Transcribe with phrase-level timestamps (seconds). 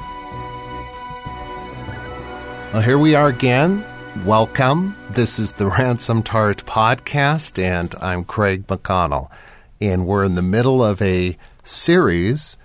[2.73, 3.85] Well, here we are again.
[4.25, 4.95] Welcome.
[5.11, 9.28] This is the Ransomed Heart podcast, and I'm Craig McConnell.
[9.80, 12.56] And we're in the middle of a series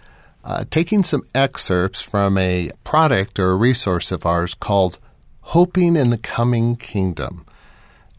[0.44, 4.98] uh, taking some excerpts from a product or a resource of ours called
[5.42, 7.46] Hoping in the Coming Kingdom.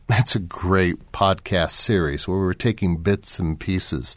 [0.07, 4.17] That's a great podcast series where we're taking bits and pieces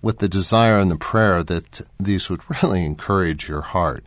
[0.00, 4.04] with the desire and the prayer that these would really encourage your heart.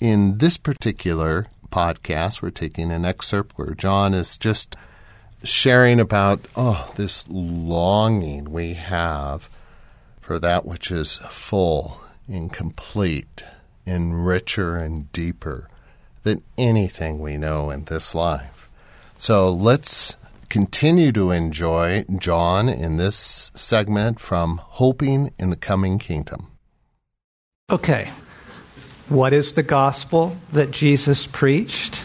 [0.00, 4.76] In this particular podcast, we're taking an excerpt where John is just
[5.44, 9.48] sharing about, oh, this longing we have
[10.20, 13.44] for that which is full and complete
[13.86, 15.68] and richer and deeper
[16.22, 18.68] than anything we know in this life.
[19.16, 20.16] So let's
[20.48, 26.48] continue to enjoy John in this segment from Hoping in the Coming Kingdom.
[27.70, 28.10] Okay,
[29.08, 32.04] what is the gospel that Jesus preached?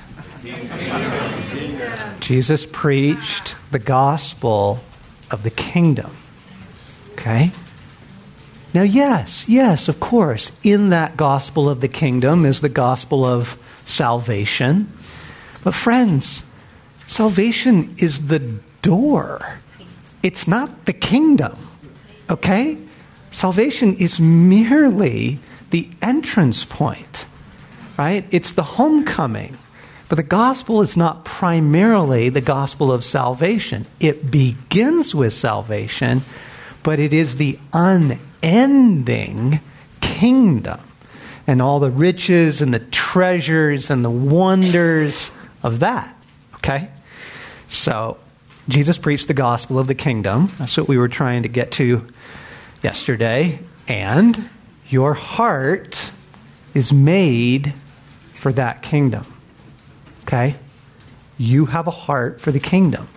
[2.20, 4.80] Jesus preached the gospel
[5.32, 6.16] of the kingdom.
[7.14, 7.52] Okay?
[8.74, 13.60] Now, yes, yes, of course, in that gospel of the kingdom is the gospel of
[13.86, 14.92] salvation.
[15.64, 16.44] But, friends,
[17.06, 18.40] salvation is the
[18.82, 19.60] door,
[20.24, 21.58] it's not the kingdom.
[22.30, 22.78] Okay?
[23.32, 25.40] Salvation is merely
[25.72, 27.26] the entrance point,
[27.98, 28.26] right?
[28.32, 29.58] It's the homecoming.
[30.08, 33.86] But the gospel is not primarily the gospel of salvation.
[34.00, 36.22] It begins with salvation,
[36.84, 38.31] but it is the unending
[40.02, 40.80] kingdom
[41.48, 45.32] and all the riches and the treasures and the wonders
[45.64, 46.16] of that.
[46.56, 46.90] Okay?
[47.68, 48.18] So,
[48.70, 50.52] Jesus preached the gospel of the kingdom.
[50.60, 52.06] That's what we were trying to get to
[52.84, 53.60] yesterday.
[53.88, 54.50] And
[54.90, 56.12] your heart
[56.74, 57.74] is made
[58.34, 59.26] for that kingdom.
[60.24, 60.56] Okay?
[61.38, 63.08] You have a heart for the kingdom,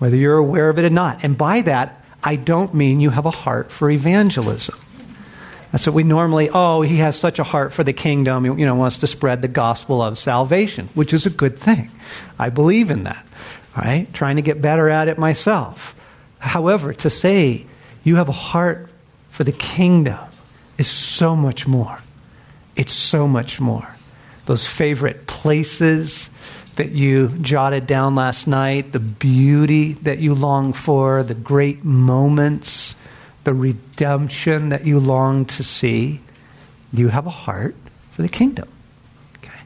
[0.00, 1.22] whether you're aware of it or not.
[1.22, 4.76] And by that, I don't mean you have a heart for evangelism.
[5.70, 8.76] That's what we normally, oh, he has such a heart for the kingdom, you know,
[8.76, 11.90] wants to spread the gospel of salvation, which is a good thing.
[12.38, 13.26] I believe in that,
[13.76, 14.06] right?
[14.14, 15.94] Trying to get better at it myself.
[16.38, 17.66] However, to say
[18.04, 18.88] you have a heart
[19.30, 20.20] for the kingdom
[20.78, 21.98] is so much more.
[22.76, 23.96] It's so much more.
[24.46, 26.30] Those favorite places
[26.76, 32.94] that you jotted down last night, the beauty that you long for, the great moments
[33.44, 36.20] the redemption that you long to see,
[36.92, 37.76] you have a heart
[38.10, 38.68] for the kingdom.
[39.38, 39.60] Okay?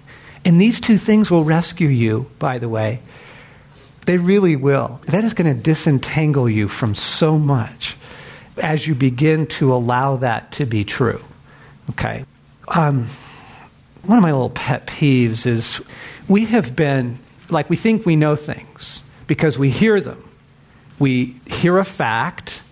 [0.44, 3.00] And these two things will rescue you, by the way.
[4.06, 5.00] They really will.
[5.06, 7.96] That is going to disentangle you from so much
[8.56, 11.22] as you begin to allow that to be true.
[11.90, 12.24] Okay?
[12.66, 13.06] Um,
[14.08, 15.82] one of my little pet peeves is
[16.28, 17.18] we have been,
[17.50, 20.26] like, we think we know things because we hear them.
[20.98, 22.62] We hear a fact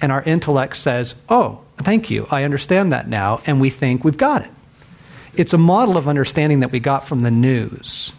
[0.00, 4.16] and our intellect says, oh, thank you, I understand that now, and we think we've
[4.16, 4.50] got it.
[5.34, 8.14] It's a model of understanding that we got from the news.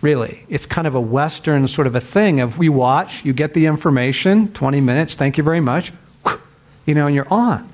[0.00, 3.54] Really, it's kind of a Western sort of a thing of we watch, you get
[3.54, 5.92] the information, 20 minutes, thank you very much,
[6.84, 7.72] you know, and you're on.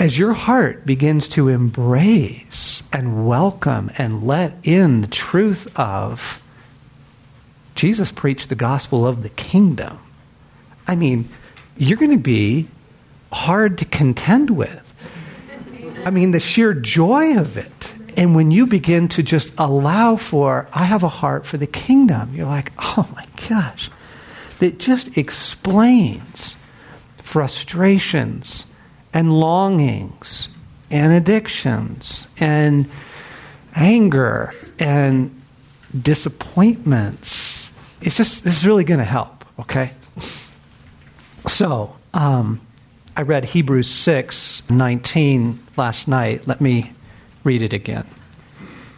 [0.00, 6.42] As your heart begins to embrace and welcome and let in the truth of
[7.74, 9.98] Jesus preached the gospel of the kingdom.
[10.88, 11.28] I mean,
[11.76, 12.68] you're going to be
[13.30, 14.86] hard to contend with.
[16.06, 17.92] I mean, the sheer joy of it.
[18.16, 22.34] And when you begin to just allow for, I have a heart for the kingdom,
[22.34, 23.90] you're like, oh my gosh.
[24.60, 26.56] That just explains
[27.18, 28.64] frustrations
[29.12, 30.48] and longings
[30.90, 32.90] and addictions and
[33.74, 35.40] anger and
[35.98, 37.70] disappointments.
[38.00, 39.92] It's just, this is really going to help, okay?
[41.46, 42.60] So, um,
[43.16, 46.46] I read Hebrews 6 19 last night.
[46.46, 46.92] Let me
[47.44, 48.06] read it again.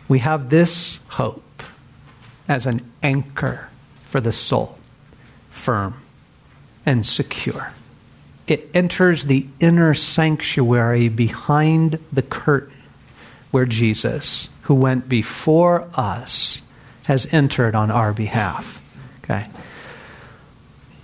[0.09, 1.63] We have this hope
[2.49, 3.69] as an anchor
[4.09, 4.79] for the soul,
[5.51, 6.03] firm
[6.85, 7.73] and secure.
[8.47, 12.73] It enters the inner sanctuary behind the curtain
[13.51, 16.61] where Jesus, who went before us,
[17.05, 18.81] has entered on our behalf.
[19.23, 19.47] Okay?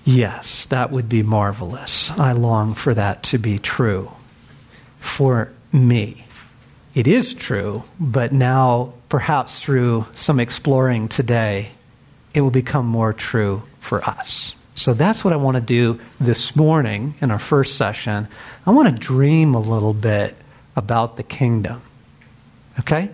[0.05, 2.11] Yes, that would be marvelous.
[2.13, 4.11] I long for that to be true
[5.01, 6.25] for me.
[6.95, 11.69] it is true, but now, perhaps through some exploring today,
[12.35, 14.55] it will become more true for us.
[14.79, 18.29] So that's what I want to do this morning in our first session.
[18.65, 20.37] I want to dream a little bit
[20.77, 21.83] about the kingdom.
[22.79, 23.11] Okay?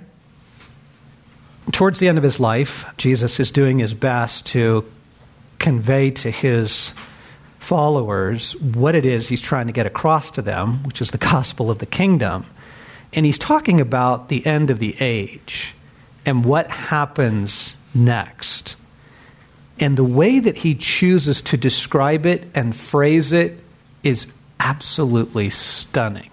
[1.73, 4.85] Towards the end of his life, Jesus is doing his best to
[5.59, 6.93] convey to his
[7.61, 11.71] followers what it is he's trying to get across to them, which is the gospel
[11.71, 12.45] of the kingdom.
[13.15, 15.73] And he's talking about the end of the age
[16.27, 18.77] and what happens next.
[19.81, 23.59] And the way that he chooses to describe it and phrase it
[24.03, 24.27] is
[24.61, 26.31] absolutely stunning.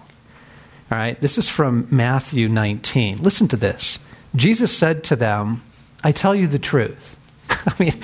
[0.90, 3.22] All right, this is from Matthew 19.
[3.22, 3.98] Listen to this.
[4.36, 5.62] Jesus said to them,
[6.04, 7.16] I tell you the truth.
[7.50, 8.00] I mean,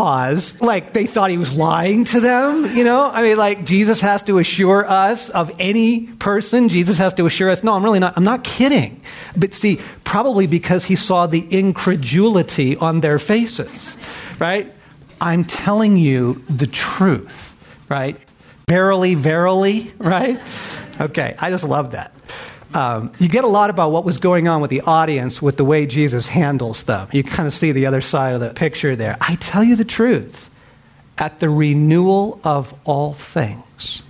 [0.00, 0.58] pause.
[0.62, 3.04] Like they thought he was lying to them, you know?
[3.04, 6.70] I mean, like Jesus has to assure us of any person.
[6.70, 9.02] Jesus has to assure us, no, I'm really not, I'm not kidding.
[9.36, 13.94] But see, probably because he saw the incredulity on their faces,
[14.38, 14.72] right?
[15.20, 17.54] I'm telling you the truth,
[17.90, 18.18] right?
[18.68, 20.40] Verily, verily, right?
[20.98, 22.14] Okay, I just love that.
[22.72, 25.64] Um, you get a lot about what was going on with the audience with the
[25.64, 27.08] way Jesus handles them.
[27.12, 29.16] You kind of see the other side of the picture there.
[29.20, 30.50] I tell you the truth,
[31.18, 34.02] at the renewal of all things,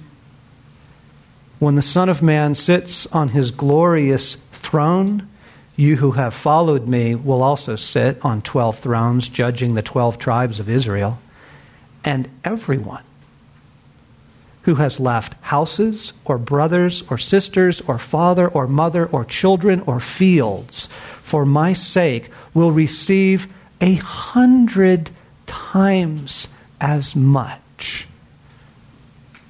[1.59, 5.29] when the Son of Man sits on his glorious throne,
[5.77, 10.61] you who have followed me will also sit on 12 thrones, judging the 12 tribes
[10.61, 11.19] of Israel.
[12.05, 13.03] And everyone
[14.63, 20.01] who has left houses or brothers or sisters or father or mother or children or
[20.01, 20.89] fields
[21.21, 23.47] for my sake will receive
[23.81, 25.11] a hundred
[25.47, 26.49] times
[26.81, 28.07] as much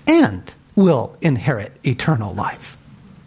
[0.07, 2.77] and will inherit eternal life.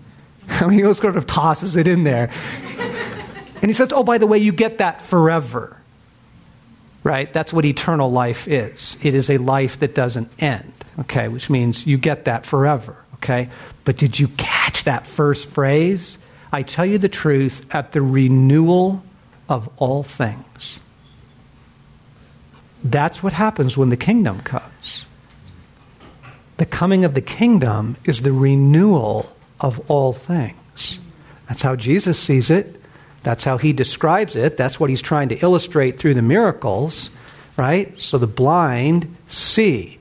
[0.50, 2.30] I mean, he sort of tosses it in there.
[3.62, 5.78] And he says, Oh, by the way, you get that forever.
[7.04, 7.32] Right?
[7.32, 8.98] That's what eternal life is.
[9.02, 13.50] It is a life that doesn't end okay, which means you get that forever, okay?
[13.86, 16.18] But did you catch that first phrase?
[16.52, 19.04] I tell you the truth, at the renewal
[19.50, 20.80] of all things.
[22.84, 25.06] That's what happens when the kingdom comes.
[26.58, 31.00] The coming of the kingdom is the renewal of all things.
[31.48, 32.80] That's how Jesus sees it.
[33.24, 34.58] That's how he describes it.
[34.58, 37.10] That's what he's trying to illustrate through the miracles,
[37.58, 37.98] right?
[37.98, 40.00] So the blind see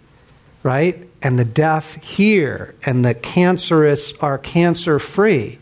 [0.62, 1.08] right?
[1.20, 5.58] And the deaf hear, and the cancerous are cancer free.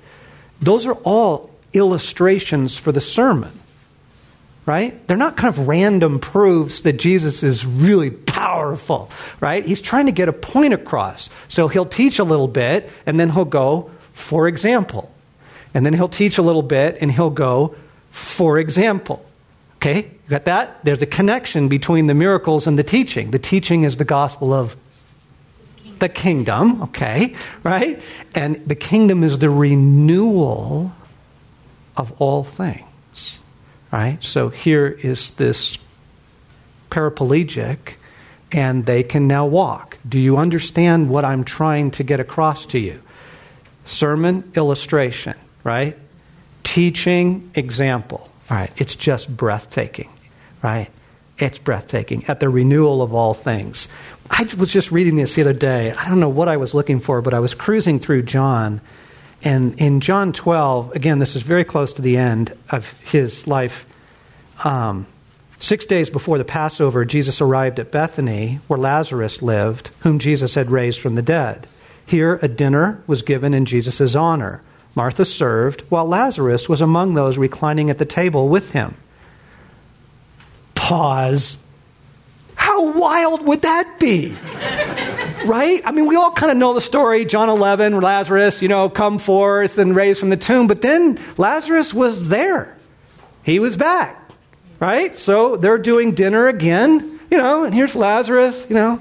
[0.61, 3.53] Those are all illustrations for the sermon,
[4.67, 5.07] right?
[5.07, 9.11] They're not kind of random proofs that Jesus is really powerful,
[9.41, 9.65] right?
[9.65, 11.31] He's trying to get a point across.
[11.49, 15.13] So he'll teach a little bit, and then he'll go, for example.
[15.73, 17.75] And then he'll teach a little bit, and he'll go,
[18.11, 19.25] for example.
[19.77, 20.85] Okay, you got that?
[20.85, 23.31] There's a connection between the miracles and the teaching.
[23.31, 24.77] The teaching is the gospel of
[26.01, 28.01] the kingdom, okay, right?
[28.35, 30.93] And the kingdom is the renewal
[31.97, 33.39] of all things,
[33.93, 34.23] right?
[34.23, 35.79] So here is this
[36.91, 37.95] paraplegic,
[38.53, 39.99] and they can now walk.
[40.09, 43.01] Do you understand what I'm trying to get across to you?
[43.85, 45.97] Sermon, illustration, right?
[46.65, 48.71] Teaching, example, right?
[48.77, 50.11] It's just breathtaking,
[50.63, 50.91] right?
[51.39, 53.89] It's breathtaking at the renewal of all things.
[54.31, 55.93] I was just reading this the other day.
[55.93, 58.81] I don't know what I was looking for, but I was cruising through John.
[59.43, 63.87] And in John 12, again, this is very close to the end of his life.
[64.63, 65.07] Um,
[65.59, 70.71] six days before the Passover, Jesus arrived at Bethany, where Lazarus lived, whom Jesus had
[70.71, 71.67] raised from the dead.
[72.07, 74.63] Here, a dinner was given in Jesus' honor.
[74.95, 78.95] Martha served, while Lazarus was among those reclining at the table with him.
[80.75, 81.59] Pause
[83.01, 84.37] wild would that be?
[85.45, 85.81] right?
[85.85, 89.19] I mean, we all kind of know the story John 11, Lazarus, you know, come
[89.19, 90.67] forth and raised from the tomb.
[90.67, 92.77] But then Lazarus was there,
[93.43, 94.31] he was back,
[94.79, 95.17] right?
[95.17, 99.01] So they're doing dinner again, you know, and here's Lazarus, you know,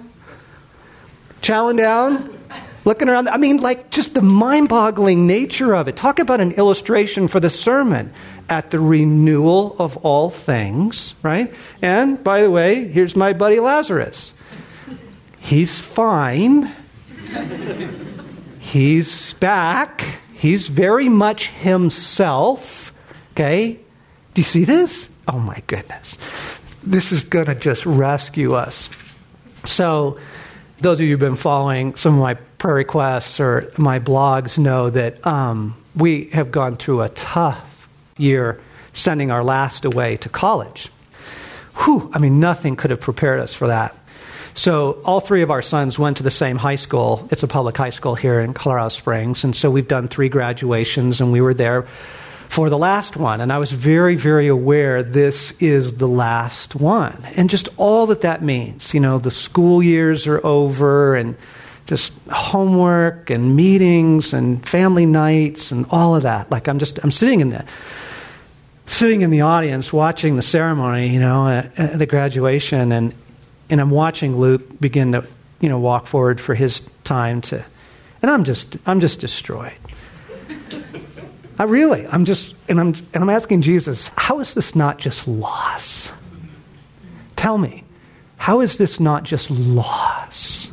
[1.42, 2.38] chowing down.
[2.86, 5.98] Looking around, I mean, like just the mind boggling nature of it.
[5.98, 8.14] Talk about an illustration for the sermon
[8.50, 11.54] at the renewal of all things, right?
[11.82, 14.34] And by the way, here's my buddy Lazarus.
[15.40, 16.72] He's fine.
[18.60, 20.04] He's back.
[20.34, 22.94] He's very much himself.
[23.34, 23.80] Okay?
[24.34, 25.10] Do you see this?
[25.28, 26.18] Oh my goodness.
[26.84, 28.90] This is going to just rescue us.
[29.66, 30.18] So,
[30.78, 34.90] those of you who've been following some of my prayer requests or my blogs know
[34.90, 37.69] that um, we have gone through a tough
[38.20, 38.60] year
[38.94, 40.90] sending our last away to college.
[41.84, 43.96] Whew, I mean, nothing could have prepared us for that.
[44.54, 47.28] So, all three of our sons went to the same high school.
[47.32, 49.44] It's a public high school here in Colorado Springs.
[49.44, 51.84] And so, we've done three graduations, and we were there
[52.50, 53.42] for the last one.
[53.42, 57.24] And I was very, very aware this is the last one.
[57.38, 58.94] And just all that that means.
[58.94, 61.38] You know, the school years are over, and
[61.86, 66.52] just homework and meetings and family nights and all of that.
[66.52, 67.66] Like, I'm just, I'm sitting in the
[68.90, 73.14] sitting in the audience watching the ceremony, you know, at, at the graduation, and,
[73.70, 75.26] and I'm watching Luke begin to,
[75.60, 77.64] you know, walk forward for his time to,
[78.22, 79.78] and I'm just, I'm just destroyed.
[81.60, 85.28] I really, I'm just, and I'm, and I'm asking Jesus, how is this not just
[85.28, 86.12] loss?
[87.36, 87.84] Tell me,
[88.38, 90.72] how is this not just loss?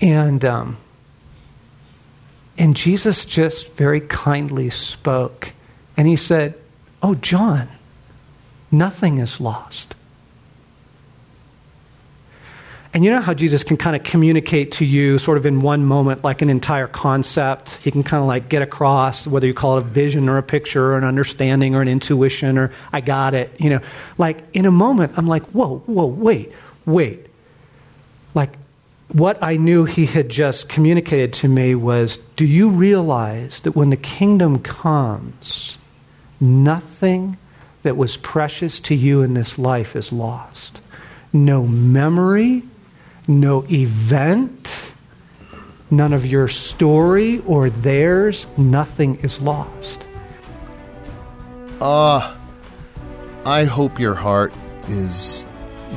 [0.00, 0.76] And, um,
[2.56, 5.52] and Jesus just very kindly spoke
[5.96, 6.54] and he said,
[7.02, 7.68] Oh, John,
[8.70, 9.94] nothing is lost.
[12.94, 15.86] And you know how Jesus can kind of communicate to you, sort of in one
[15.86, 17.82] moment, like an entire concept?
[17.82, 20.42] He can kind of like get across, whether you call it a vision or a
[20.42, 23.50] picture or an understanding or an intuition or I got it.
[23.58, 23.80] You know,
[24.18, 26.52] like in a moment, I'm like, whoa, whoa, wait,
[26.84, 27.26] wait.
[28.34, 28.50] Like
[29.08, 33.90] what I knew he had just communicated to me was do you realize that when
[33.90, 35.78] the kingdom comes,
[36.42, 37.38] Nothing
[37.84, 40.80] that was precious to you in this life is lost.
[41.32, 42.64] No memory,
[43.28, 44.90] no event,
[45.88, 50.04] none of your story or theirs, nothing is lost.
[51.80, 54.52] Ah, uh, I hope your heart
[54.88, 55.46] is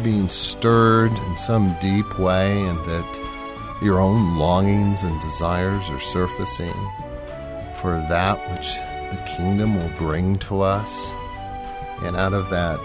[0.03, 6.91] being stirred in some deep way and that your own longings and desires are surfacing
[7.81, 8.77] for that which
[9.11, 11.11] the kingdom will bring to us.
[12.03, 12.79] And out of that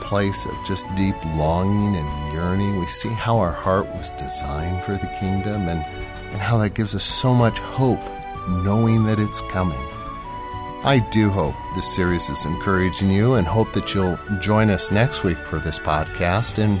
[0.00, 4.92] place of just deep longing and yearning, we see how our heart was designed for
[4.92, 5.84] the kingdom and,
[6.32, 8.00] and how that gives us so much hope
[8.48, 9.78] knowing that it's coming.
[10.84, 15.22] I do hope this series is encouraging you and hope that you'll join us next
[15.22, 16.58] week for this podcast.
[16.58, 16.80] And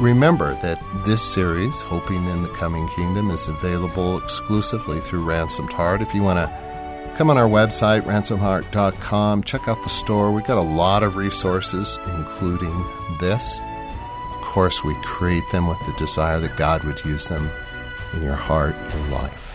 [0.00, 6.00] remember that this series, Hoping in the Coming Kingdom, is available exclusively through Ransomed Heart.
[6.00, 6.67] If you want to
[7.18, 9.42] Come on our website, ransomheart.com.
[9.42, 10.30] Check out the store.
[10.30, 12.86] We've got a lot of resources, including
[13.18, 13.60] this.
[14.30, 17.50] Of course, we create them with the desire that God would use them
[18.14, 19.47] in your heart and life.